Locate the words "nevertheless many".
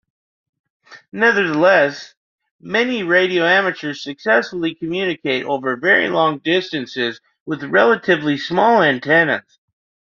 1.11-3.03